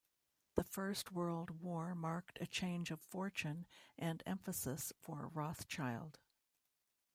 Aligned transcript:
The 0.55 0.63
First 0.63 1.11
World 1.11 1.61
War 1.61 1.93
marked 1.93 2.39
a 2.41 2.47
change 2.47 2.89
of 2.89 2.99
fortune 2.99 3.67
and 3.99 4.23
emphasis 4.25 4.91
for 4.99 5.27
Rothschild. 5.31 6.17